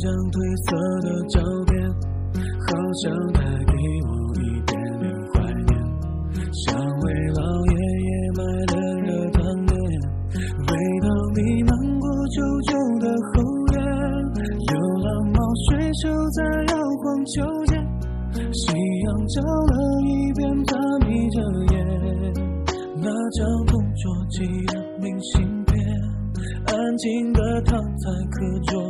[0.00, 0.72] 将褪色
[1.04, 1.36] 的照
[1.68, 1.76] 片，
[2.32, 2.72] 好
[3.04, 3.76] 像带给
[4.08, 4.10] 我
[4.40, 5.76] 一点点怀念。
[6.64, 7.04] 想为
[7.36, 8.40] 老爷爷买
[8.72, 8.74] 的
[9.04, 9.76] 热汤面，
[10.64, 10.72] 回
[11.04, 11.06] 到
[11.36, 12.72] 弥漫过旧旧
[13.04, 13.44] 的后
[13.76, 13.84] 院，
[14.56, 14.72] 流
[15.04, 15.38] 浪猫
[15.68, 16.40] 睡熟在
[16.72, 17.76] 摇晃秋千，
[18.56, 18.72] 夕
[19.04, 19.76] 阳照了
[20.08, 21.36] 一遍，他眯着
[21.76, 21.76] 眼，
[22.96, 25.76] 那张同桌寄的明信片，
[26.72, 28.89] 安静的躺在课桌。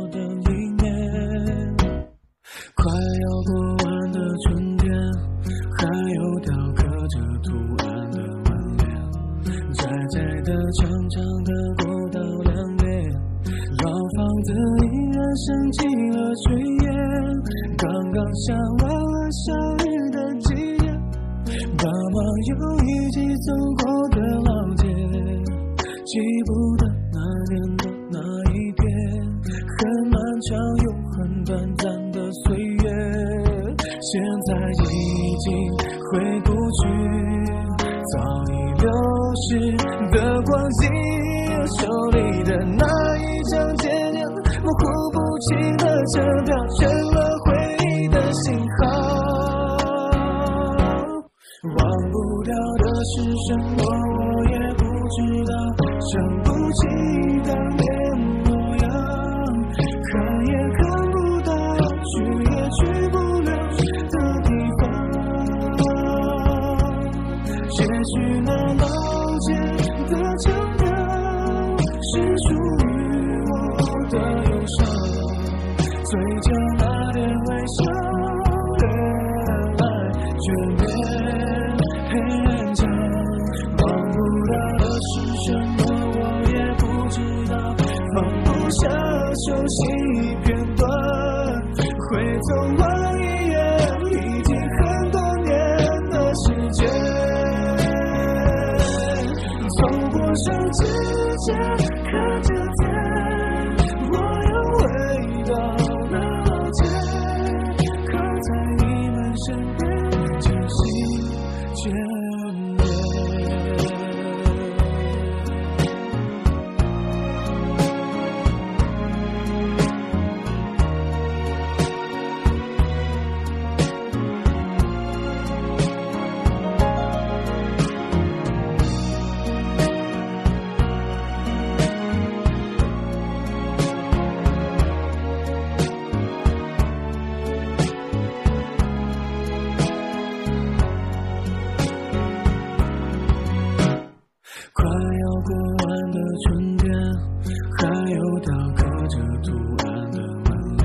[148.41, 149.53] 雕刻着图
[149.85, 150.81] 案的门帘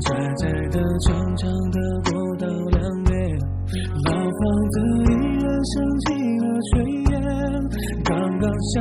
[0.00, 0.06] 窄
[0.36, 1.78] 窄的长长的
[2.10, 3.14] 过道两边
[4.06, 4.76] 老房子
[5.08, 6.06] 依然升起
[6.40, 6.72] 了炊
[7.10, 7.12] 烟
[8.04, 8.80] 刚刚下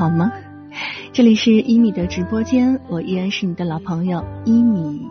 [0.00, 0.32] 好吗？
[1.12, 5.06] 这里是一米的直播间，我依然是你的老朋友一米，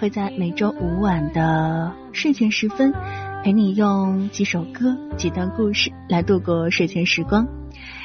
[0.00, 2.92] 会在每周五晚的睡前时分
[3.44, 7.46] 陪你用几首歌、几段故事来度过睡前时光。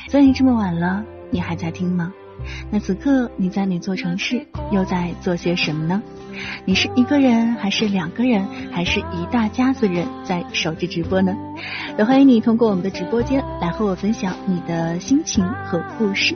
[0.09, 2.13] 所以这么晚了，你还在听吗？
[2.71, 6.01] 那此刻你在哪座城市，又在做些什么呢？
[6.65, 11.35] 你是一个人，还是两个人，还是一大家子人在守着直播呢？
[11.97, 16.35] 也欢迎你通过我们的直播间来和我分享你的心情和故事。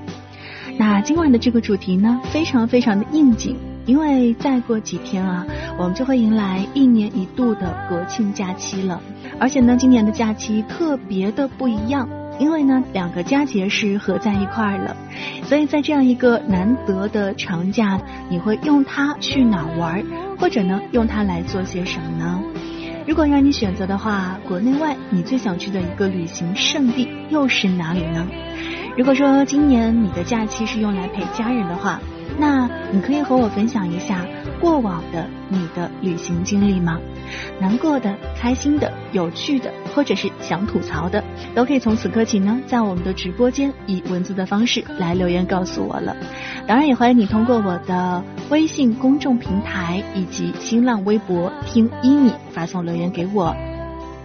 [0.78, 3.56] 那今晚的这个主题呢，非常非常的应景，
[3.86, 5.46] 因为再过几天啊，
[5.78, 9.02] 我们就会迎来一年一度的国庆假期了，
[9.40, 12.08] 而且呢，今年的假期特别的不一样。
[12.42, 14.98] 因为呢，两个佳节是合在一块儿了，
[15.44, 20.04] 所以在这样一个难得的长假，你会用它去哪玩，
[20.40, 22.42] 或者呢，用它来做些什么呢？
[23.08, 28.28] 如果让你选择的话，国内外你最想去的一个旅行胜地又是哪里呢？
[28.98, 32.00] 如果说今年你的假期是用来陪家人的话，
[32.38, 34.26] 那你可以和我分享一下
[34.60, 37.00] 过往的你的旅行经历吗？
[37.60, 41.24] 难过的、开心的、有趣的，或者是想吐槽的，
[41.56, 46.16] 都可以从此刻起呢，在我们的直播间以文字的方式来留言告诉我了。
[46.68, 53.56] 当然，也欢迎你通过我的微信公众平台以及新浪微博听一米发送留言给我。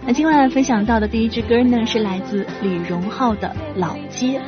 [0.05, 4.39] 那今晚分享到的第一支歌呢，是来自李荣浩的《老街》。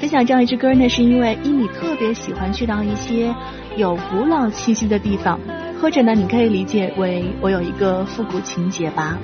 [0.00, 3.34] 分享这样一支歌呢，是因为一米特别喜欢去到一些
[3.76, 5.38] 有古老气息的地方。
[5.80, 9.16] 或者呢，你可以理解为我有一个复古情节吧。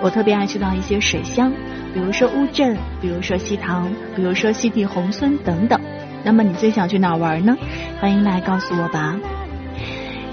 [0.00, 1.52] 我特别爱去到一些水乡，
[1.92, 5.80] 比如说乌镇，比如说西塘，比如说西递宏村等等。
[6.24, 7.56] 那么你最想去哪玩呢？
[8.00, 9.16] 欢迎来告诉我吧。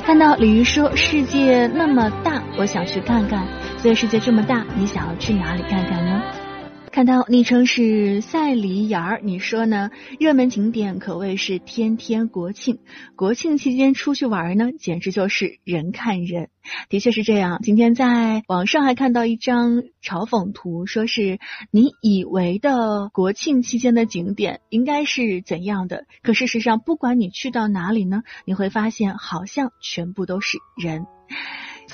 [0.04, 3.48] 看到鲤鱼说世界那么大，我想去看看。
[3.78, 6.22] 所以世界这么大，你想要去哪里看看呢？
[6.95, 9.92] 看到昵称是赛梨芽儿，你说呢？
[10.18, 12.80] 热门景点可谓是天天国庆，
[13.18, 16.47] 国庆期间出去玩呢，简直就是人看人。
[16.88, 17.59] 的确是这样。
[17.62, 21.38] 今天在网上还看到一张嘲讽图，说是
[21.69, 31.06] 你以为的国庆期间的景点应该是怎样的，可事实上，不管你去到哪里呢，你会发现好像全部都是人。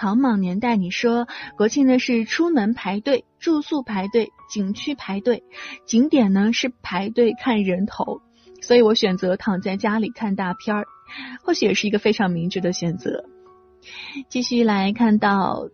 [0.02, 5.44] 草莽年代，你说国庆呢是出门排队、住宿排队、景区排队，
[5.86, 8.20] 景点呢是排队看人头，
[8.64, 10.88] 所以我选择躺在家里看大片儿，
[11.44, 13.26] 或许也是一个非常明智的选择。
[14.28, 15.68] 继续来看到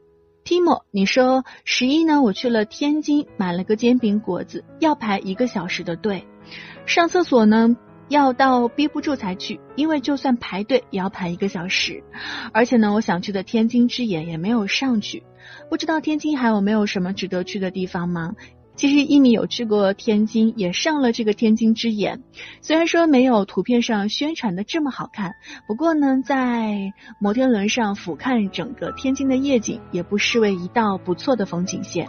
[0.44, 6.28] Timo，你说十一呢，我去了天津买了个煎饼果子，要排一个小时的队，
[6.86, 7.78] 上厕所呢。
[8.10, 12.04] 要到憋不住才去，因为就算排队也要排一个小时。
[12.54, 15.24] 而且呢，我想去的天津之眼也没有上去。
[15.70, 18.34] 不知道天津还有没有什么值得去的地方吗？
[18.76, 22.22] 其实一米有去过天津，也上了这个天津之眼。
[22.62, 25.32] 虽然说没有图片上宣传的这么好看，
[25.68, 32.08] 不过呢，在摩天轮上俯瞰整个天津的夜景，也不失为一道不错的风景线。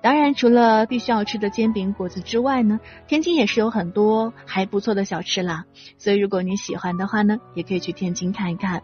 [0.00, 5.64] 当然，除了必须要吃的煎饼果子之外呢，天津也是有很多还不错的小吃啦。
[5.98, 8.82] 所以如果你喜欢的话呢，也可以去天津看一看。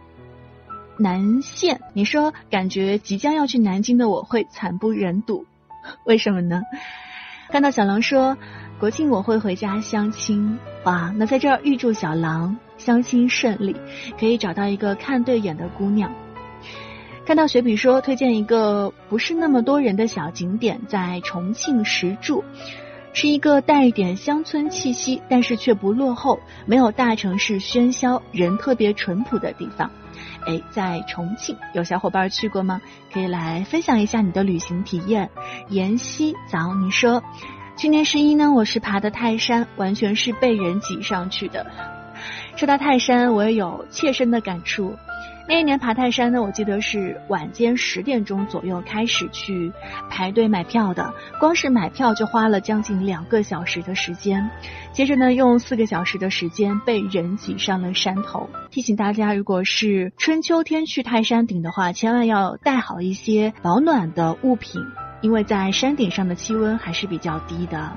[0.97, 5.47] 南线，你说感觉即将要去南京的我会惨不忍睹，
[6.05, 6.63] 为什么呢？
[7.51, 8.37] 看到小狼说
[8.81, 13.77] 国庆我会回家相亲，哇，那在这儿预祝小狼相亲顺利，
[14.19, 16.13] 可以找到一个看对眼的姑娘。
[17.27, 22.45] 看到雪笔说推荐一个不是那么多人的小景点，在重庆石柱，
[23.15, 29.91] 是一个带一点乡村气息，但是却不落后，没有大城市喧嚣，人特别淳朴的地方。
[30.47, 32.83] 哎，在重庆有小伙伴去过吗？
[33.11, 35.31] 可以来分享一下你的旅行体验。
[35.71, 37.23] 妍希早，你说
[37.79, 41.67] 去年十一呢，我是爬的泰山，完全是被人挤上去的。
[42.57, 44.95] 说到泰山，我也有切身的感触。
[45.47, 49.71] 那一年爬泰山呢，我记得是晚间十点钟左右开始去
[50.09, 54.51] 排队买票的，光是买票就花了将近两个小时的时间。
[54.93, 58.49] 接着呢，用四个小时的时间被人挤上了山头。
[58.71, 64.81] 提醒大家，如果是春秋天去泰山顶的话，千万要带好一些保暖的物品，
[65.21, 67.93] 因为在山顶上的气温还是比较低的。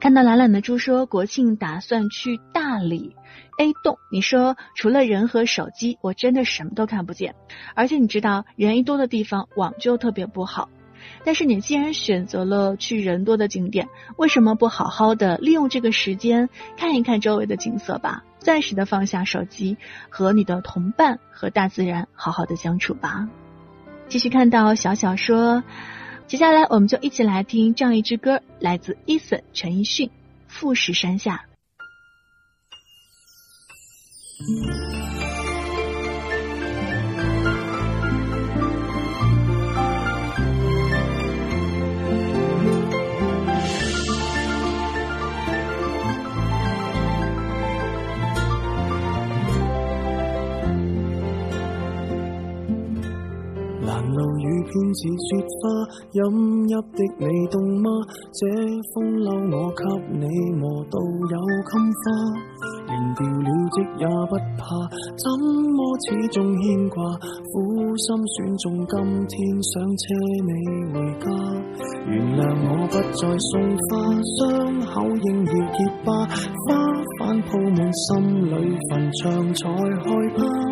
[0.00, 3.14] 看到懒懒的猪说，国庆打算去大理。
[3.58, 7.34] A 栋，你说除了人和手机，我真的什么都看不见。
[7.74, 10.68] 而且你知道，人一多的地方网就特别不好。
[11.24, 18.22] 但是你既然选择了去人多的景点，为什么不好好的利用这个时间看一看周围的景色吧？
[18.38, 19.76] 暂时的放下手机，
[20.08, 23.28] 和你的同伴和大自然好好的相处吧。
[24.08, 25.64] 继续看到小小说，
[26.26, 30.08] 接下来我们就一起来听这样一支歌，来自 Eason 陈奕迅
[30.46, 31.44] 《富士山下》。
[34.48, 35.21] 嗯。
[54.72, 55.68] 偏似雪花，
[56.16, 57.92] 饮泣的你冻吗？
[58.32, 58.40] 这
[58.94, 59.84] 风褸我给
[60.16, 60.24] 你
[60.56, 61.36] 磨到有
[61.68, 62.04] 襟花，
[62.88, 64.64] 连掉了职也不怕，
[65.20, 65.76] 怎么
[66.08, 67.04] 始终牵挂？
[67.52, 67.52] 苦
[68.00, 68.96] 心选中今
[69.28, 70.02] 天想车
[70.48, 70.50] 你
[70.88, 71.28] 回家，
[72.08, 73.20] 原谅我不再
[73.52, 73.92] 送花，
[74.40, 74.40] 伤
[74.88, 76.08] 口应要结疤，
[76.64, 76.72] 花
[77.20, 78.08] 瓣铺满心
[78.46, 78.50] 里
[78.88, 80.71] 坟场才害怕。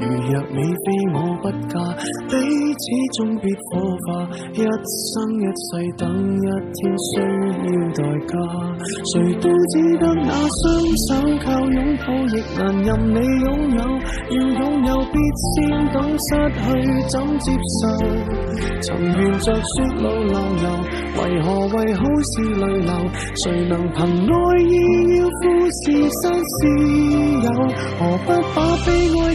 [0.00, 1.76] 如若你非我不嫁，
[2.28, 2.32] 彼
[2.80, 2.84] 此
[3.18, 3.68] 终必火
[4.06, 4.08] 化。
[4.52, 8.32] 一生一世等一天需要代价，
[9.12, 10.60] 谁都只得那双
[11.06, 11.08] 手
[11.44, 13.80] 靠拥抱，亦难任你拥有。
[14.30, 15.14] 要拥有必
[15.44, 15.48] 先
[15.92, 16.60] 懂失去
[17.08, 17.82] 怎接受。
[18.82, 20.66] 曾沿着雪路浪游，
[21.20, 22.90] 为何为好事泪流？
[23.36, 24.72] 谁能凭爱意
[25.18, 25.84] 要富士
[26.22, 26.58] 山私
[27.44, 27.46] 有？
[27.98, 28.88] 何不把悲
[29.20, 29.34] 哀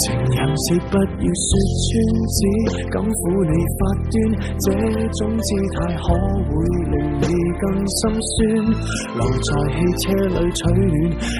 [0.00, 1.50] 情人节不要说
[1.84, 1.92] 穿，
[2.36, 2.40] 只
[2.90, 4.12] 敢抚你发端，
[4.58, 4.66] 这
[5.18, 6.04] 种姿态可
[6.46, 6.50] 会
[6.90, 7.26] 令你
[7.60, 8.32] 更心酸。
[9.16, 10.94] 留在汽车里取暖，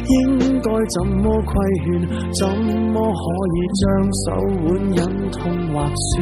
[0.09, 1.53] 应该怎么规
[1.85, 1.89] 劝？
[2.33, 2.45] 怎
[2.93, 3.25] 么可
[3.55, 3.83] 以将
[4.21, 4.27] 手
[4.65, 4.99] 腕忍
[5.31, 5.39] 痛
[5.73, 6.21] 划损？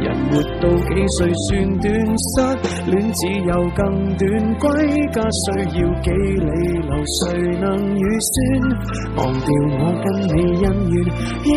[0.00, 1.50] 人活到几岁算
[1.80, 1.88] 短？
[2.20, 3.80] 失恋只有更
[4.16, 4.66] 短，归
[5.12, 5.44] 家需
[5.80, 6.48] 要几里
[6.86, 6.90] 路？
[7.18, 7.20] 谁
[7.60, 7.64] 能
[7.96, 8.36] 预算？
[9.16, 9.48] 忘掉
[9.78, 10.94] 我跟你恩怨。
[11.44, 11.48] 樱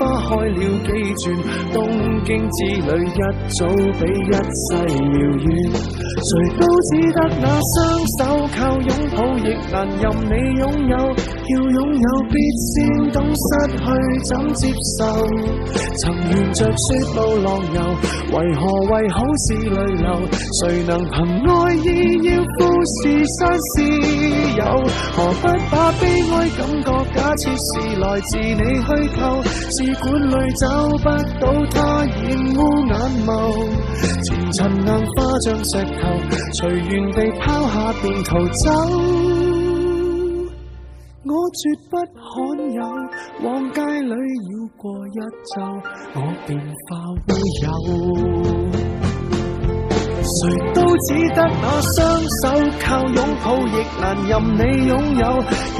[0.22, 0.88] 开了几
[1.22, 1.24] 转，
[1.72, 1.76] 东
[2.24, 5.46] 京之旅一早比一世遥远。
[6.16, 7.76] 谁都只得那双
[8.16, 8.20] 手
[8.56, 10.94] 靠拥抱，亦难任你拥有。
[11.48, 13.84] 要拥有必先懂失去
[14.24, 15.04] 怎接受。
[15.98, 17.78] 曾沿着雪路浪游，
[18.32, 18.60] 为何
[18.90, 20.06] 为好事泪流？
[20.60, 21.14] 谁能凭
[21.46, 21.86] 爱意
[22.24, 23.00] 要富士
[23.38, 23.74] 山私
[24.56, 24.60] 有？
[25.14, 28.88] 何不把悲哀感觉假设是来自你虚
[29.18, 29.22] 构？
[29.70, 30.64] 试管里找
[30.98, 31.04] 不
[31.40, 32.14] 到它，染
[32.56, 32.92] 污眼
[33.26, 33.28] 眸。
[34.24, 36.02] 前尘硬化像石头，
[36.54, 39.25] 随缘地抛下便逃走。
[41.28, 42.24] 我绝不罕
[42.72, 42.80] 有，
[43.42, 44.14] 往街里绕
[44.76, 45.18] 过一
[45.56, 45.60] 周，
[46.14, 46.94] 我便化
[47.26, 47.28] 乌
[47.62, 47.66] 有。
[50.22, 50.38] 谁
[50.72, 52.44] 都只得那双手
[52.80, 55.24] 靠拥抱，亦难任你拥有。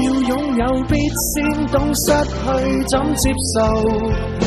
[0.03, 2.35] 要拥有必先懂失去
[2.89, 4.46] 怎接受。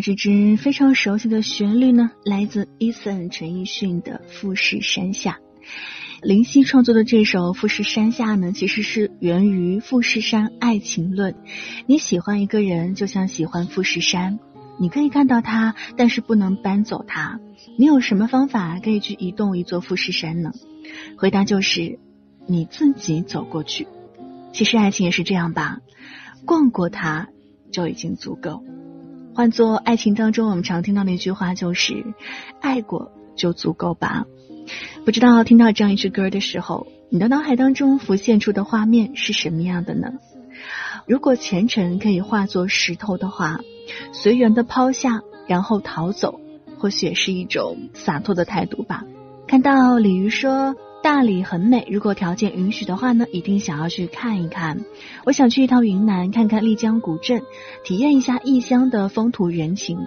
[0.00, 5.32] 这支非常熟悉的旋律呢，来自 Eason 陈奕迅的《富士山下》。
[6.22, 11.32] 林夕创作的这首《富士山下》呢，其实是源于《富士山爱情论》。
[11.86, 14.38] 你喜欢一个人，就像喜欢富士山，
[14.78, 17.40] 你可以看到它，但是不能搬走它。
[17.76, 20.52] 你有什么方法可以去移动一座富士山呢？
[21.16, 21.98] 回答就是
[22.46, 23.86] 你自己走过去。
[24.52, 25.78] 其实爱情也是这样吧，
[26.44, 27.28] 逛过它
[27.70, 28.64] 就已经足够。
[29.38, 32.04] 换做爱情当中，我们常听到的一句话就是
[32.60, 34.26] “爱过就足够吧”。
[35.06, 40.14] 不知道听到这样一句歌的时候，你的脑海当中浮现出的画面是什么样的呢？
[41.06, 43.60] 如果前尘可以化作石头的话，
[44.10, 46.40] 随缘的抛下，然后逃走，
[46.76, 49.04] 或许也是一种洒脱的态度吧。
[49.46, 54.84] 看到鲤鱼说大理很美，如果条件允许的话呢，一定想要去看一看。
[55.24, 57.42] 我想去一趟云南，看看丽江古镇，
[57.84, 59.98] 体验一下异乡的风土人情，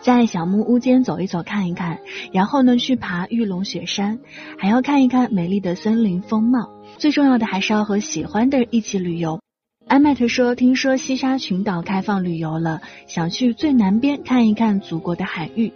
[0.00, 2.00] 在小木屋间走一走看一看，
[2.32, 4.20] 然后呢去爬玉龙雪山，
[4.58, 6.70] 还要看一看美丽的森林风貌。
[6.98, 9.43] 最重要的还是要和喜欢的人一起旅游。
[9.86, 15.72] 艾麦特说：“听说西沙群岛开放旅游了，想去最南边看一看祖国的海域。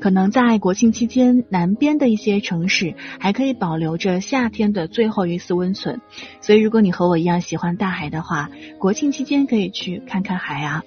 [0.00, 6.00] 可能在国庆期间，南边的一些城市还可以保留着夏天的最后一丝温存。
[6.40, 8.48] 所以，如果你和我一样喜欢大海的话，
[8.78, 10.84] 国庆期间可以去看看海啊。”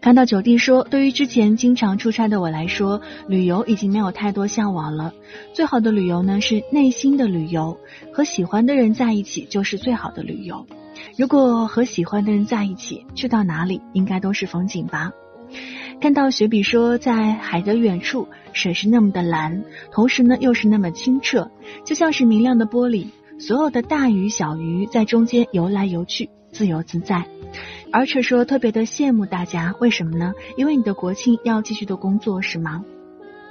[0.00, 5.12] 看到九弟说：“对于之前经常出差的我来说，旅游已经没有太多向往了。
[5.52, 7.78] 最好的旅游呢，是内心的旅游，
[8.12, 10.64] 和喜欢的人在一起就是最好的旅游。”
[11.16, 15.12] 如果和喜欢的人在一起，去到哪里应该都是风景吧。
[16.00, 21.50] 看到雪比说，在海的远处，水是那么的蓝，同时呢又是那么清澈，
[21.84, 23.06] 就像是明亮的玻璃，
[23.38, 27.26] 所有的大鱼小鱼在中间游来游去，自由自在。
[27.92, 30.34] 而且说特别的羡慕大家，为什么呢？
[30.56, 32.84] 因为你的国庆要继续的工作是吗？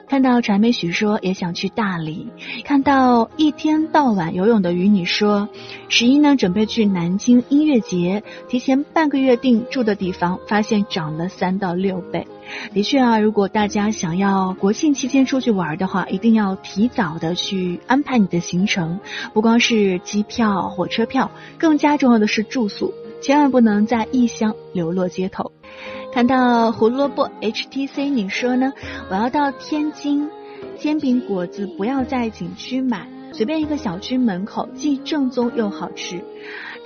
[0.07, 2.27] 看到传媒许说也想去大理，
[2.63, 5.49] 看到一天到晚游泳的鱼，你说
[5.89, 12.27] 十一呢准备去南京音乐节，提前半个月订住的地方，发现涨了三到六倍。
[12.73, 18.99] 的确啊，如果大家想要国庆期间出去玩的话，一定要提早的去安排你的行程，
[19.33, 25.51] 不光是机票、火车票，更加重要的是住宿，千万不能在异乡流落街头。
[26.15, 28.71] 看到胡萝卜 HTC，你说呢？
[29.09, 30.29] 我要到天津，
[30.77, 36.23] 煎饼果子不要在景区买，随便一个小区门口，既正宗又好吃。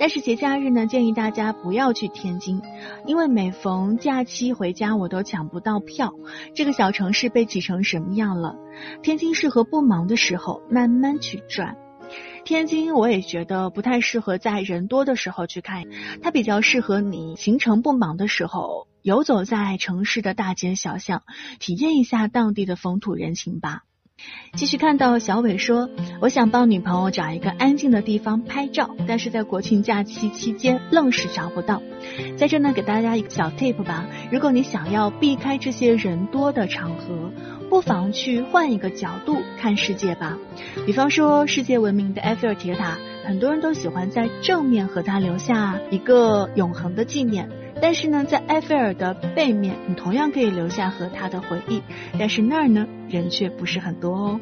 [0.00, 2.60] 但是节假日呢，建议大家不要去天津，
[3.06, 6.12] 因为每逢假期回家我都抢不到票。
[6.52, 8.56] 这个小城市被挤成什么样了？
[9.00, 11.76] 天津适合不忙的时候慢慢去转。
[12.50, 15.84] 天津我也觉得不太适合在人多的时候去看，
[16.20, 18.88] 它比较适合你行程不忙的时候。
[19.02, 21.22] 游走在城市的大街小巷，
[21.60, 23.84] 体验一下当地的风土人情吧。
[24.56, 25.88] 继续看到小伟说
[26.20, 31.80] ：“我想帮女朋友找一个安静的地方拍照，但是在国庆假期期间愣是找不到。
[32.36, 34.06] 在这呢，给大家一个小 tip 吧。
[34.32, 37.30] 如果你想要避开这些人多的场合，
[37.68, 40.36] 不妨去换一个角度看世界吧。
[40.84, 47.48] 比方说，世界闻名的埃菲尔铁塔，很多人都喜欢在正面和它留下一个永恒的纪念。”
[47.82, 51.82] 但是呢，在埃菲尔的背面，你同样可以留下和他的回忆。
[52.18, 54.40] 但是那儿呢，人却不是很多哦。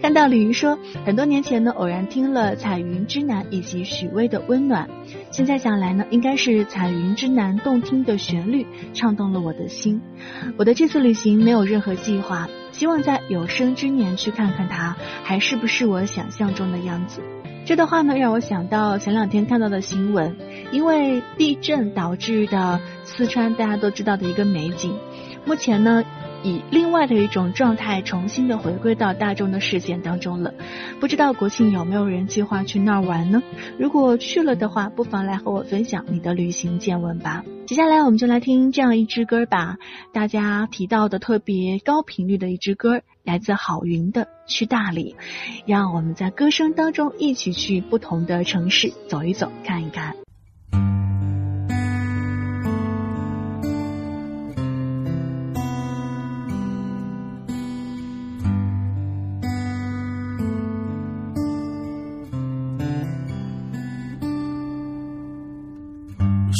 [0.00, 4.86] 看到李鱼说，很多年前呢，偶然听了《彩云之南》以及许巍的《温暖》，
[5.30, 10.02] 现在想来呢，应该是《彩云之南》动听的旋律唱动了我的心。
[10.58, 17.22] 我的这次旅行没有任何计划，希望在有生之年去看看它，还是不是我想象中的样子。
[17.64, 20.36] 这段话呢，让我想到前两天看到的新闻，
[20.70, 24.94] 因为地震导致的四川大家都知道的一个美景，
[25.46, 26.04] 目前呢。
[26.44, 30.54] 以另外的一种状态重新的回归到大众的视线当中了。
[31.00, 33.42] 不知道国庆有没有人计划去那儿玩呢？
[33.78, 37.44] 如果去了的话，不妨来和我分享你的旅行见闻吧。
[37.66, 39.78] 接下来我们就来听这样一支歌吧，
[40.12, 45.16] 大家提到的特别高频率的一支歌，来自郝云的《去大理》，
[45.64, 50.14] 让我们在歌声当中一起去不同的城市走一走，看一看。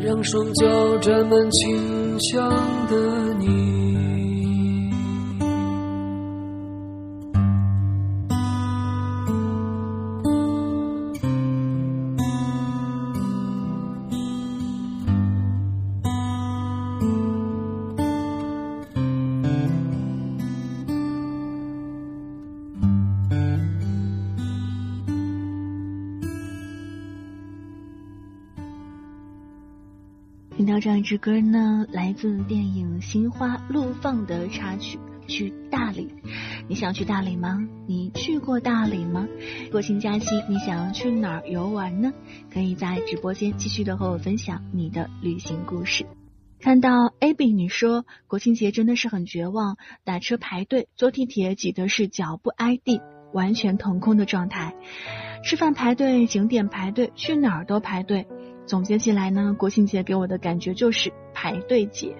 [0.00, 2.48] 让双脚沾满清香
[2.88, 3.77] 的你。
[30.98, 34.98] 一支歌呢，来自电影《心花怒放》的插曲。
[35.28, 36.12] 去大理，
[36.68, 37.68] 你想去大理吗？
[37.86, 39.28] 你去过大理吗？
[39.70, 42.12] 国庆假期你想要去哪儿游玩呢？
[42.52, 46.04] 可以在直播间继续的和我分享你的旅行故事。
[46.60, 53.00] 看到 Abby 你说国庆节真的是很绝望，打车排队，坐地铁挤的是脚不挨地，
[53.32, 54.74] 完全腾空的状态。
[55.44, 58.26] 吃饭排队，景点排队，去哪儿都排队。
[58.68, 62.14] 总结起来呢，国庆节给我的感觉就是排队节。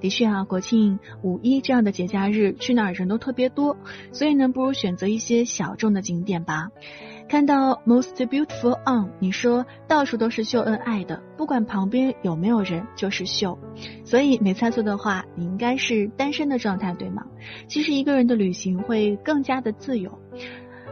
[0.00, 3.76] 的确啊，国庆、五一这样的节假日，去哪儿人都特别多，
[4.12, 6.70] 所以呢，不如选择一些小众的景点吧。
[7.28, 13.58] 看到 Most Beautiful On，你说到处都是秀恩爱的，不管旁边有没有人，就是秀。
[14.04, 17.24] 所以没猜错的话，你应该是单身的状态，对吗？
[17.68, 20.18] 其实一个人的旅行会更加的自由。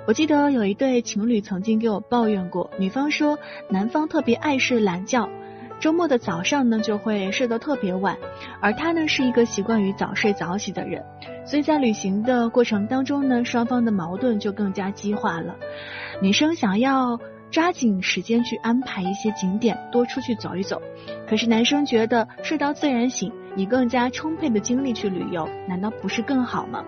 [0.07, 3.39] 我记得有一对情侣曾经给我抱怨过，女方说
[3.69, 5.29] 男方特别爱睡懒觉，
[5.81, 8.19] 周末的早上呢就会睡得特别晚，
[8.61, 11.05] 而他呢是一个习惯于早睡早起的人，
[11.47, 15.55] 所以在旅行的过程当中呢，双方的矛盾就更加激化了。
[16.21, 17.21] 女生想要。
[17.53, 20.81] 抓紧时间去安排一些景点，多出去走一走。
[21.29, 26.85] 可是男生觉得睡到自然醒，以更加充沛的精力去旅游，难道不是更好吗？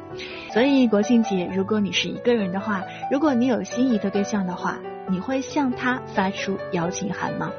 [0.52, 7.50] 所以国庆节，如果你是一个人的话，如果你有心仪的对象的话，你会向他发出邀请函吗？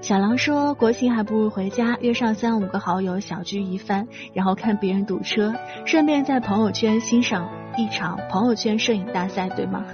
[0.00, 9.84] 小狼说，国庆还不如回家约上三五个好友小聚一番，然后看别人堵车，顺便在朋友圈欣赏一场朋友圈摄影大赛，对吗？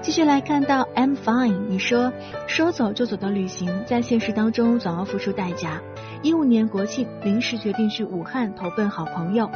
[0.00, 2.12] 继续来看到 I'm fine，你说
[2.46, 5.80] 说走就走的旅行，在现实当中总要付出代价。
[6.24, 9.50] 一五年国庆临时决定去武汉投奔好朋友，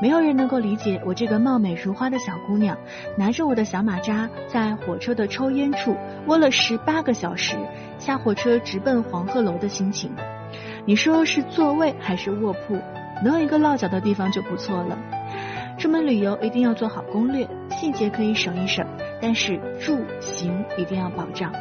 [0.00, 2.78] 没有人能够理解我这个貌美如花的小姑娘，
[3.18, 5.96] 拿着我的小马扎，在火车的抽烟处
[6.28, 7.56] 窝了十八个小时，
[7.98, 10.12] 下火车直奔黄鹤楼的心情。
[10.84, 12.78] 你说是座位还是卧铺？
[13.24, 14.96] 能有一个落脚的地方就不错了。
[15.76, 18.86] 出门旅游一定要做好攻略，细节可以省一省，
[19.20, 21.52] 但是住行一定要保障。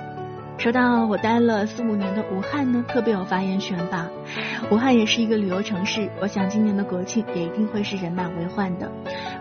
[0.62, 4.08] 说到我待了四五年的武汉呢，特别有发言权吧。
[4.70, 8.92] 武汉也是一个旅游城市，我想今年的国庆也一定会是人满为患的。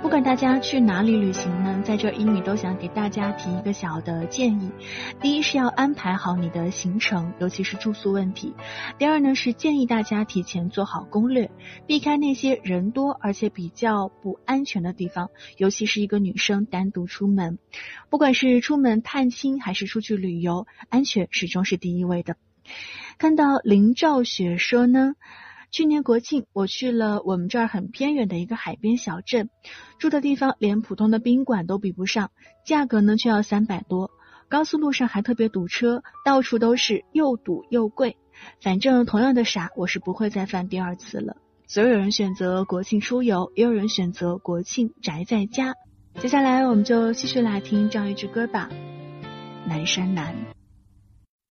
[0.00, 4.70] 不管大家去哪里旅行呢，在这英语都想给大家提一个小的建议：
[5.20, 8.54] 第一是要安排好你的行程，尤其是住宿问题；
[8.96, 11.50] 第二呢是建议大家提前做好攻略，
[11.86, 15.28] 避开那些人多而且比较不安全的地方，
[15.58, 17.58] 尤其是一个女生单独出门，
[18.08, 22.36] 不管是出门探亲还是出去旅游，安全却始终是第一位的。
[23.18, 25.14] 看到林兆雪说呢，
[25.72, 29.50] 去年国庆我去了我们这儿很偏远的一个海边小镇，
[29.98, 32.30] 住的地方连普通的宾馆都比不上，
[32.64, 34.10] 价格呢却要三百多，
[34.48, 38.16] 高速路上还特别堵车，到处都是又堵又贵。
[38.62, 41.36] 反正同样的傻，我是不会再犯第二次了。
[41.66, 45.74] 所有人选择国庆出游，也有人选择国庆宅在家。
[46.18, 48.68] 接下来我们就继续来听这样一支歌吧，
[49.68, 50.34] 《南山南》。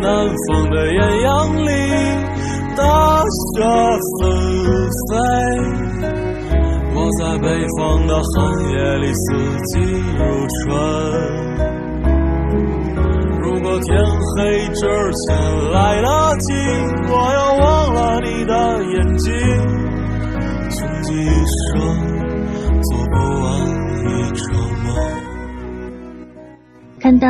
[0.00, 1.28] 南方的艳阳
[1.66, 1.70] 里
[2.74, 2.82] 大
[3.22, 3.62] 雪
[4.18, 4.20] 纷
[5.08, 5.12] 飞
[6.94, 8.34] 我在北方的寒
[8.70, 9.22] 夜里四
[9.66, 9.72] 季
[10.16, 10.60] 如春
[13.42, 13.88] 如果天
[14.36, 15.26] 黑之前
[15.72, 16.52] 来得及
[17.10, 18.52] 我要忘了你的
[18.84, 19.30] 眼睛。
[20.70, 21.68] 穷极一生
[22.82, 23.48] 做不完
[24.06, 24.42] 一场
[24.84, 24.88] 梦。
[27.00, 27.28] 看到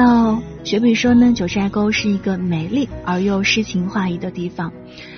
[0.70, 4.72] 雪比说呢，九寨沟是一个美丽而又诗情画意的地方。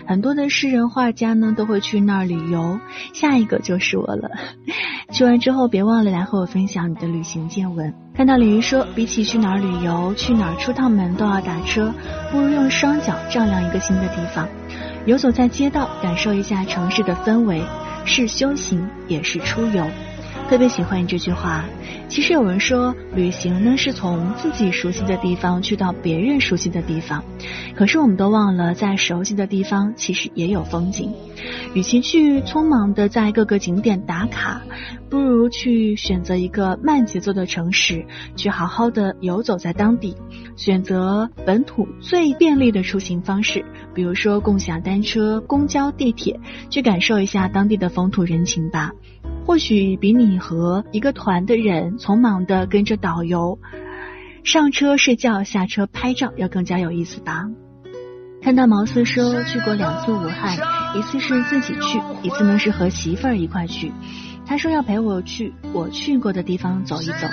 [0.07, 2.81] 很多的诗人画家呢都会去那儿旅游，
[3.13, 4.31] 下一个就是我了。
[5.13, 7.93] 去完之后别忘了来和我分享你的旅行见闻。
[8.15, 11.93] 看到李鱼说，比起去哪儿旅游，去哪儿出趟门都要打车，
[12.31, 14.49] 不如用双脚丈量一个新的地方，
[15.05, 17.63] 游走在街道，感受一下城市的氛围，
[18.07, 19.87] 是修行也是出游。
[20.53, 21.65] 特别喜欢你这句话。
[22.11, 27.25] 其实有人说，旅行呢是从自己熟悉的地方去到别人熟悉的地方，
[27.75, 31.11] 可是我们都忘了，在熟悉的地方其实也有风景。
[31.73, 34.61] 与其去匆忙的在各个景点打卡，
[35.09, 38.05] 不如去选择一个慢节奏的城市，
[38.37, 40.15] 去好好的游走在当地，
[40.55, 46.39] 选择本土最便利的出行方式，比如说共享单车、公交、地铁，
[46.69, 48.93] 去感受一下当地的风土人情吧。
[49.45, 53.59] 或许比你和一个团的人匆忙的跟着导游
[54.45, 57.47] 上车睡觉、下车拍照要更加有意思吧。
[58.41, 60.57] 看到毛四说去过两次武汉，
[60.97, 63.93] 一次是自己去，一次呢是和媳妇儿一块去。
[64.53, 67.27] 他说要陪我去我去过的地方走一走，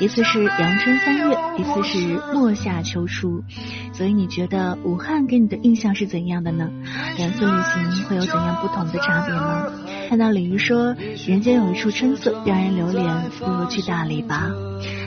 [0.00, 3.44] 一次是阳春三月，一次是落夏秋初。
[3.92, 6.70] 所以你觉得武汉给你的印象是怎样的呢？
[7.18, 9.72] 两次旅行会有怎样不同的差别呢？
[10.08, 10.96] 看到鲤鱼说
[11.26, 14.50] 人间有一处春色让人流连，不如去大理吧。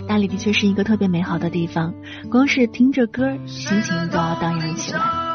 [0.07, 1.91] 大理的确是一个特别美好的地方，
[2.29, 5.26] 光是听着歌，心情都要荡漾起来。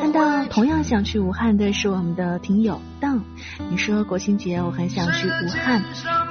[0.00, 3.22] 看到同样想去武汉的是我们的听友当，
[3.70, 5.82] 你说国庆节我很想去武汉，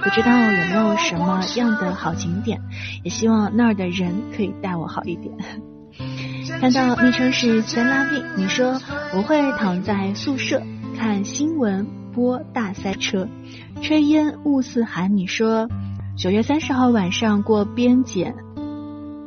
[0.01, 2.59] 不知道有没有什么样的好景点，
[3.03, 5.35] 也希望那儿的人可以待我好一点。
[6.59, 8.81] 看到昵称是三拉病，你说
[9.15, 10.63] 我会躺在宿舍
[10.97, 13.27] 看新闻播大塞车，
[13.83, 15.15] 炊烟雾似寒。
[15.15, 15.69] 你说
[16.17, 18.33] 九月三十号晚上过边检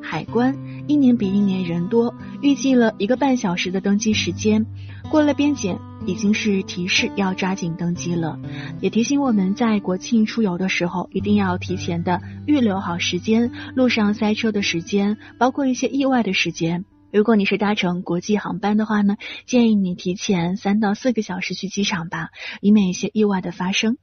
[0.03, 0.72] 海关。
[0.87, 4.67] 一年比一年人多，预计了一个半小时的登机时间。
[5.11, 8.39] 过了边检，已经是提示要抓紧登机了，
[8.81, 16.85] 也提醒我们在国庆出游的时候，一定要提前的预留好时间，路上塞车的时间，包括一些意外的时间。
[17.13, 23.99] 如果你是搭乘国际航班的话呢，建议你提前三到四个小时去机场吧，以免一些意外的发生。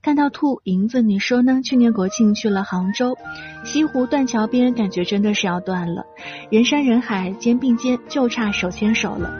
[0.00, 1.60] 看到兔银子，你说呢？
[1.62, 3.16] 去年国庆去了杭州，
[3.64, 6.06] 西湖断桥边，感觉真的是要断了，
[6.50, 9.30] 人山人海，肩并肩，就差手牵手了。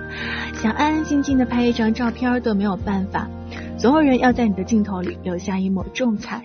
[0.54, 3.28] 想安安静静的拍一张照片都没有办法，
[3.78, 6.44] 总有人要在你的镜头里留下一抹重彩。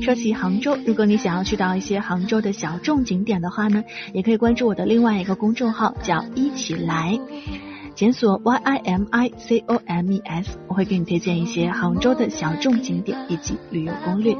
[0.00, 7.18] 说起杭州，如果你想要去到一些杭州的小众景点的话呢，也可以关注我的另外一个公众号，叫一起来。
[7.98, 14.36] 检索 Y I M I C O M E S，我会给你推荐一些杭州的小众景点以及旅游攻略。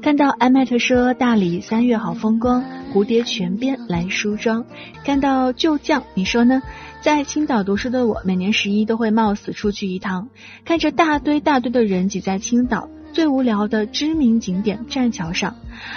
[0.00, 2.62] 看到艾麦特说大理三月好风光，
[2.94, 4.64] 蝴蝶泉边来梳妆。
[5.04, 6.62] 看到旧将，你说呢？
[7.02, 10.28] 在青岛读书的我，每年十一都会冒死出去一趟，
[10.64, 12.88] 看着大堆大堆的人挤在青岛。
[13.16, 15.56] 最无聊的知名景点栈桥上，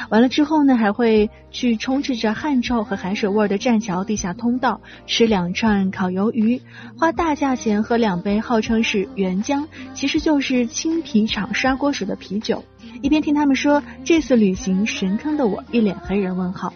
[0.09, 6.61] 完了之后呢，还会去充斥着汗臭和海水味的栈桥地下通道吃两串烤鱿鱼，
[6.97, 12.63] 花大价钱喝两杯号称是原浆，其实就是青皮厂砂锅水的啤酒。
[13.01, 16.73] 一边听他们说这次旅行神坑的我，一脸黑人问号。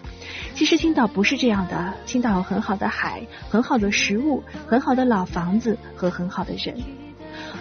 [0.52, 6.76] 其实青岛不是这样的，青岛有很好的海，很好的食物，很好的老房子和很好的人。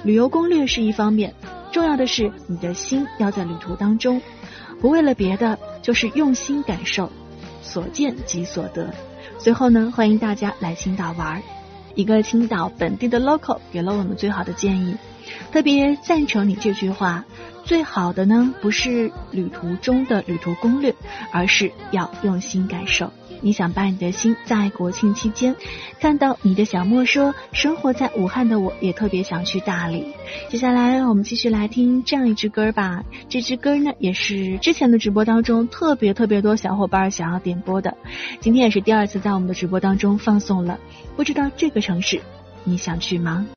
[0.04, 1.34] 旅游攻略是一方面。
[1.72, 4.22] 重要的是，你的心要在旅途当中，
[4.80, 7.10] 不为了别的，就是用心感受，
[7.62, 8.94] 所见即所得。
[9.40, 11.42] 最后呢，欢迎大家来青岛玩儿。
[11.96, 14.96] 一个青岛本地的 local 给了我们最好的建议，
[15.52, 17.26] 特别赞成你这句话。
[17.66, 20.94] 最好的呢，不是旅途中的旅途攻略，
[21.32, 23.12] 而是要用心感受。
[23.40, 25.56] 你想把你的心在国庆期间
[26.00, 30.14] 看到你的小莫说，生活在武汉的我也特别想去大理。
[30.50, 33.04] 接下来我们继续来听这样一支歌吧。
[33.30, 37.96] 这支歌呢，也是之前的直播当中特别特别多小伙伴想要点播的，
[38.42, 40.80] 今天也是第二次在我们的直播当中放送了。
[41.16, 42.22] 不知道这个城市
[42.66, 43.48] 你想去吗？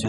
[0.00, 0.08] 久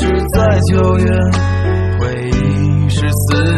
[0.00, 1.06] 是在九月，
[1.98, 3.57] 回忆是思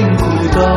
[0.00, 0.69] 揣进裤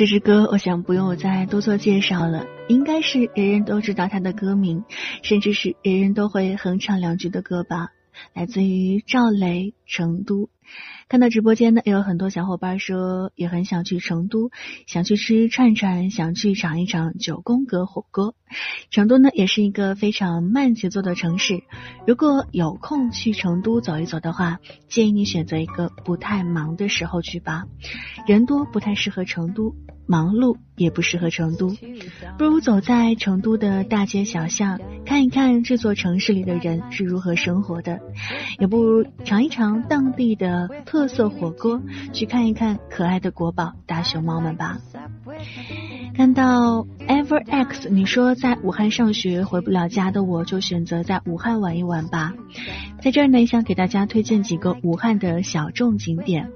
[0.00, 4.82] 这支歌，我想不用我再多做介绍了，应该是人人都知道它的歌名，
[5.22, 7.90] 甚至是人人都会哼唱两句的歌吧。
[8.32, 10.48] 来自于赵雷，成都。
[11.06, 14.50] 看到直播间呢，也有很多小伙伴说也很想去成都，
[14.86, 18.34] 想去吃串串，想去尝一尝九宫格火锅。
[18.90, 21.62] 成都呢，也是一个非常慢节奏的城市。
[22.06, 27.64] 如果有空去成都走一走的话，建议你选择一个不太忙的时候去吧。
[28.26, 29.74] 人多不太适合成都，
[30.06, 31.74] 忙碌也不适合成都。
[32.38, 38.00] 不如走在成都的大街小巷，看一看这座城市里的人是如何生活的，
[38.58, 41.80] 也不如尝一尝当地的特色火锅，
[42.12, 44.78] 去看一看可爱的国宝大熊猫们吧。
[46.16, 46.86] 看到
[47.30, 52.34] Ever X，你说在武汉上学回不了家的我，就选择在武汉玩一玩吧。
[53.00, 56.50] 在这儿呢，想给大家推荐几个武汉的小众景点。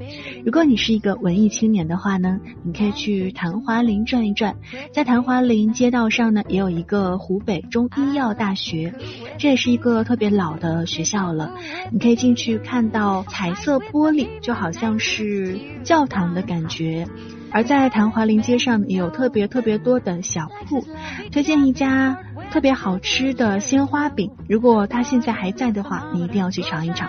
[0.44, 4.56] 如果你是一个文艺青年的话呢，你可以去昙华林转一转。
[4.92, 8.92] 在昙华林街道上呢，也有一个湖北中医药大学，
[9.38, 11.54] 这也是一个特别老的学校了。
[11.92, 17.06] 你可以进去看到彩色玻璃，就好像是教堂的感觉。
[17.54, 20.84] 而在昙华林街上也有特别特别多的小铺，
[21.30, 22.18] 推荐一家
[22.50, 27.08] 特别好吃的鲜花饼，如果它现在还在的话，你一定要去尝一尝。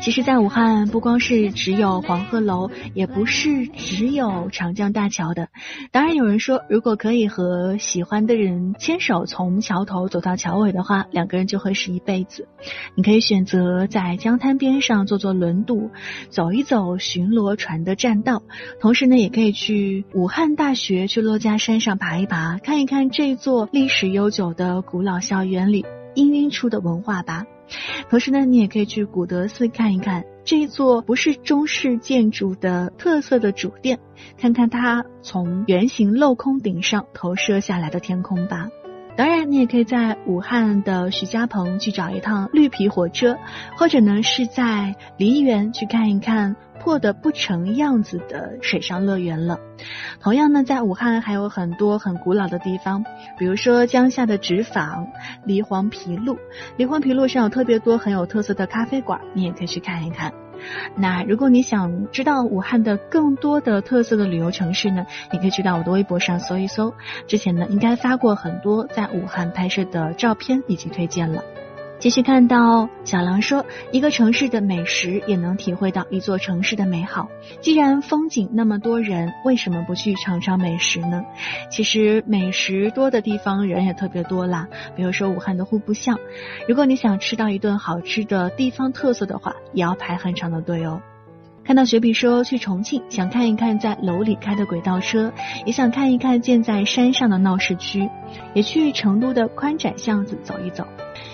[0.00, 5.48] 其实，在武汉不光是只有黄鹤楼，也不是只有长江大桥的。
[5.92, 12.48] 当然，有人说，如果可以和喜欢的人牵手从桥头走到桥尾的话，两个人就会是一辈子。
[12.94, 15.90] 你可以选择在江滩边上坐坐轮渡，
[16.30, 18.42] 走一走巡逻船的栈道，
[18.80, 25.84] 同时呢，也可以去武汉大学去珞珈山上爬一爬，看一看这座历史悠久的古老校园里
[26.14, 27.44] 氤氲出的文化吧。
[28.08, 33.98] 同时呢，你也可以去古德寺看一看这一座不是中式建筑的特色的主殿，
[34.38, 38.68] 看看它从圆形镂空顶上投射下来的天空吧。
[39.20, 43.36] 当然，你也可以在武汉的徐家棚去找一趟绿皮火车，
[43.76, 46.56] 或者呢是在梨园去看一看。
[46.82, 49.60] 破的不成样子的水上乐园了。
[50.22, 53.04] 同样呢，在武汉还有很多很古老的地方，
[53.38, 55.08] 比如说江夏的纸坊、
[55.44, 56.38] 梨黄皮路。
[56.78, 60.32] 梨黄皮路上有特别多很有特色的咖啡馆，你也可以去看一看。
[60.96, 66.94] 那如果你想知道武汉的更多的特色的旅游城市呢，你可以去到我的微博上搜一搜，
[67.26, 71.42] 之前呢应该发过很多在武汉拍摄的照片以及推荐了。
[72.00, 77.28] 继续看到小狼说，一个城市的美食也能体会到一座城市的美好。
[77.60, 81.22] 既然风景那么多人，为什么不去尝尝美食呢？
[81.70, 86.18] 其实美食多的地方人也特别多啦，比如说武汉的户部巷，
[86.66, 91.02] 如果你想吃到一顿好吃的地方特色的话，也要排很长的队哦。
[91.64, 95.30] 看到雪碧说去重庆，想看一看在楼里开的轨道车，
[95.66, 98.08] 也想看一看建在山上的闹市区，
[98.54, 100.86] 也去成都的宽窄巷子走一走。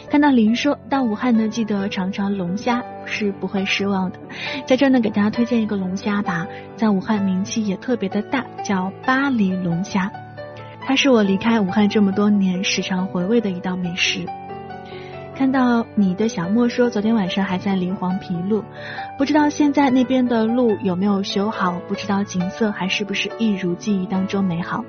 [0.08, 4.18] 看到林说到武汉呢，记得尝尝龙虾是不会失望的。
[4.66, 6.46] 在这呢，给大家推荐一个龙虾吧，
[6.76, 10.10] 在武汉名气也特别的大，叫巴黎龙虾。
[10.80, 14.24] 它是我离开武汉这么多年时常回味的一道美食。
[15.34, 18.64] 看到你的小莫说，昨天晚上还在林黄皮路，
[19.18, 24.84] 不知道现在那边的路有没有修好，不知道景色还是不是一如记忆当中美好。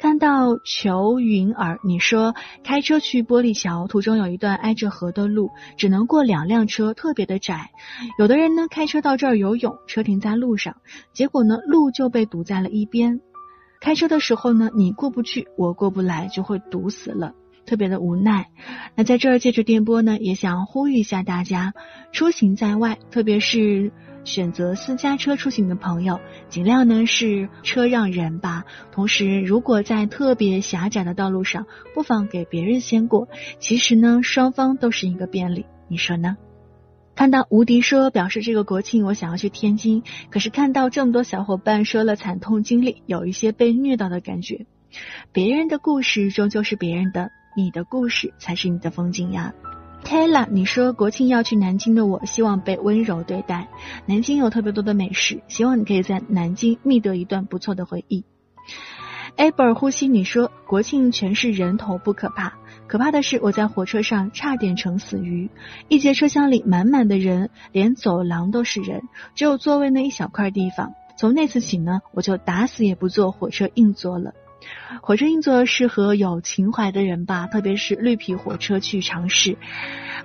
[0.00, 2.34] 看到裘云儿，你说
[2.64, 7.70] 开车去玻璃桥，途中有一段挨着河的路，只能过两辆车，特别的窄。
[8.18, 10.76] 有的人呢开车到这儿游泳，车停在路上，
[11.12, 13.20] 结果呢路就被堵在了一边。
[13.78, 17.34] 开车的时候呢，你过不去，我过不来，就会堵死了，
[17.66, 18.46] 特别的无奈。
[18.94, 21.74] 那在这儿借着电波呢，也想呼吁一下大家，
[22.10, 23.92] 出行在外，特别是。
[24.24, 28.64] 选择私家车出行的朋友，尽量呢是车让人吧。
[28.92, 33.28] 同时，如果在特别狭窄的道路上，不妨给别人先过。
[33.58, 36.36] 其实呢，双方都是一个便利，你说呢？
[37.16, 44.64] 看到无敌说表示这个国庆我想要去天津，可是看到这么多小伙伴说了惨痛经历，有一些被虐到的感觉。
[45.32, 49.52] 别人的故事终究是别人的，你的故事才是你的风景呀。
[50.04, 53.68] Taylor，你说国庆要去南京的我，希望被温柔对待。
[54.06, 58.24] 南京有特别多的美食，希望你可以在南京觅得一段不错的回忆。
[59.36, 62.54] Aber 呼吸，你说国庆全是人头不可怕，
[62.88, 65.48] 可怕的是我在火车上差点成死鱼。
[65.88, 69.02] 一节车厢里满满的人，连走廊都是人，
[69.36, 70.92] 只有座位那一小块地方。
[71.16, 74.34] 从那次起呢，我就打死也不坐火车硬座了。
[75.02, 79.56] 火车硬座适合有情怀的人吧，特别是绿皮火车去尝试。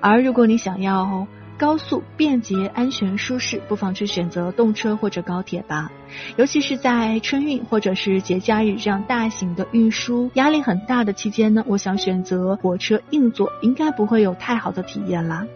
[0.01, 1.27] 而如果你想要
[1.57, 5.89] 高速、便捷、安全、舒适，不妨去选择动车或者高铁吧。
[6.35, 15.47] 尤其是在春运或者是节假日这样大型的运输压力很大的期间呢，我想选择火车硬座应该不会有太好的体验啦。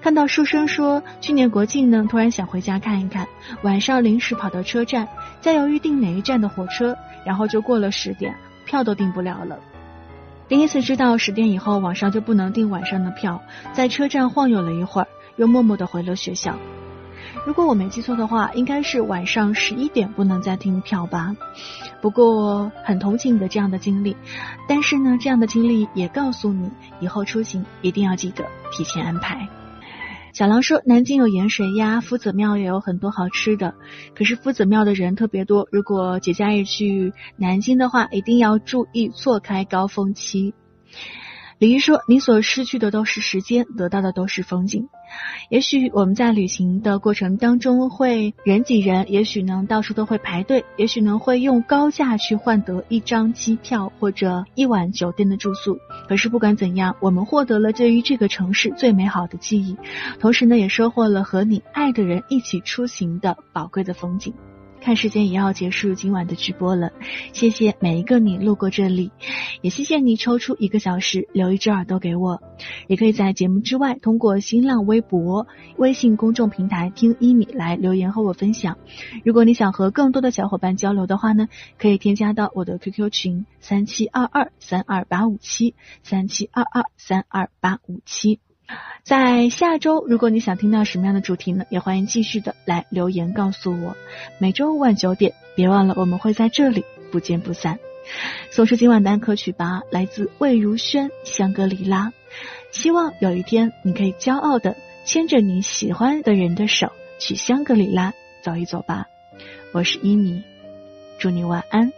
[0.00, 3.26] 看到书生说去年国庆呢，突然想回家看一看，
[3.62, 5.08] 晚上临时跑到车站，
[5.40, 9.58] 再犹豫订哪一站的火车，然后就过了十点，票都订不了了。
[10.48, 13.42] 第一次知道十点以后网上就不能订晚上的票，
[13.72, 16.56] 在车站晃悠了一会儿，又默默的回了学校。
[17.48, 21.34] 如果我没记错的话，应该是晚上十一点不能再订票吧。
[22.02, 24.14] 不过很同情你的这样的经历，
[24.68, 26.70] 但是呢，这样的经历也告诉你，
[27.00, 29.48] 以后出行一定要记得提前安排。
[30.34, 33.74] 小狼说，南京有盐水鸭，夫子庙也有很多好吃的，
[34.14, 40.52] 可是夫子庙的人特别多，如果节假日去南京的话，一定要注意错开高峰期。
[41.58, 44.88] 李毅说：“你所失去的都是时间，得到的都是风景。
[45.50, 55.78] 也许我们在旅行的过程当中会人挤人，也许呢到处都会排队，也许呢会用高价去换得一张机票或者一晚酒店的住宿。
[56.08, 59.76] 可是不管怎样，我们获得了对于这个城市最美好的记忆，
[60.20, 64.32] 同时呢也收获了和你爱的人一起出行的宝贵的风景。”
[64.88, 66.92] 看时间也要结束今晚的直播了，
[67.34, 69.10] 谢谢每一个你路过这里，
[69.60, 72.42] 也谢谢你抽出一个小时留一只耳朵给我。
[72.86, 78.78] 也可以在节目之外通过新浪微博、微信公众平台听一米来留言和我分享。
[79.26, 88.40] 如果你想和更多的小伙伴交流的话呢，可以添加到我的 QQ 群三七二二三二八五七三七二二三二八五七。
[89.02, 91.64] 在下周，如果你想听到什么样的主题呢？
[91.70, 93.96] 也欢迎继续的来留言告诉我。
[94.38, 97.78] 每周五晚九点，别忘了我们会在这里不见不散。
[98.50, 102.08] 送出今晚的歌曲吧，来自魏如萱《香格里拉》。
[102.70, 108.12] 希望有一天你可以骄傲的牵着你喜欢的人的手去香格里拉
[108.42, 109.06] 走一走吧。
[109.72, 110.42] 我是依米，
[111.18, 111.92] 祝你晚安，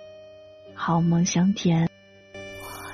[0.74, 1.89] 好梦香甜。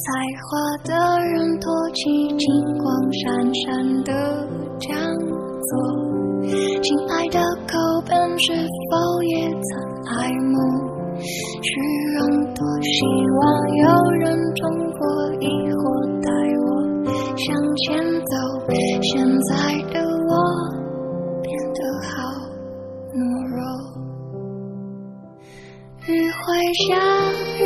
[0.00, 0.08] 才
[0.40, 0.48] 华
[0.84, 2.04] 的人托起
[2.38, 2.48] 金
[2.78, 4.10] 光闪闪的
[4.78, 4.96] 讲
[5.60, 5.70] 座，
[6.80, 7.38] 亲爱的
[7.68, 7.76] 口
[8.08, 9.68] 本是否也曾
[10.16, 10.56] 爱慕
[11.20, 11.68] 虚
[12.16, 12.18] 荣？
[12.54, 13.04] 多希
[13.36, 13.40] 望
[13.76, 13.84] 有
[14.20, 14.24] 人
[14.56, 14.98] 冲破
[15.38, 15.82] 疑惑，
[16.22, 16.66] 带我
[17.36, 18.32] 向前走。
[19.02, 19.12] 现
[19.50, 19.52] 在
[19.92, 20.32] 的我
[21.42, 21.78] 变得
[22.08, 22.10] 好
[23.12, 23.18] 懦
[23.50, 23.60] 弱，
[26.06, 26.40] 雨会
[26.88, 26.96] 下，
[27.58, 27.60] 雨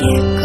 [0.00, 0.39] 夜